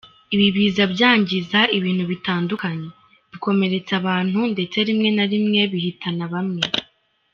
Ibi 0.33 0.47
biza 0.55 0.83
byangiza 0.93 1.59
ibintu 1.77 2.03
bitandukanye, 2.11 2.87
bikomeretsa 3.31 3.93
abantu 4.01 4.39
ndetse 4.53 4.77
rimwe 4.87 5.09
na 5.17 5.25
rimwe 5.31 5.61
bihitana 5.71 6.23
bamwe. 6.33 6.63